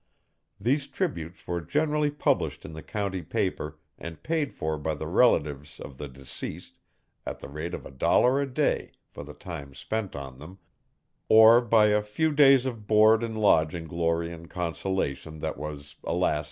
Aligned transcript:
These 0.59 0.87
tributes 0.87 1.45
were 1.45 1.61
generally 1.61 2.09
published 2.09 2.65
in 2.65 2.73
the 2.73 2.81
county 2.81 3.21
paper 3.21 3.77
and 3.99 4.23
paid 4.23 4.51
for 4.51 4.79
by 4.79 4.95
the 4.95 5.05
relatives 5.05 5.79
of 5.79 5.99
the 5.99 6.07
deceased 6.07 6.79
at 7.23 7.37
the 7.39 7.47
rate 7.47 7.75
of 7.75 7.85
a 7.85 7.91
dollar 7.91 8.41
a 8.41 8.51
day 8.51 8.93
for 9.11 9.23
the 9.23 9.35
time 9.35 9.75
spent 9.75 10.15
on 10.15 10.39
them, 10.39 10.57
or 11.29 11.61
by 11.61 11.89
a 11.89 12.01
few 12.01 12.31
days 12.33 12.65
of 12.65 12.87
board 12.87 13.21
and 13.21 13.37
lodging 13.39 13.85
glory 13.85 14.33
and 14.33 14.49
consolation 14.49 15.37
that 15.37 15.55
was, 15.59 15.97
alas! 16.03 16.39